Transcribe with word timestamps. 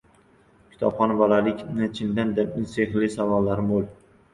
–Kitobxon 0.75 1.13
bolalik 1.21 1.63
chindan-da 2.01 2.49
sehrli, 2.77 3.15
savollari 3.23 3.73
mo‘l. 3.73 3.93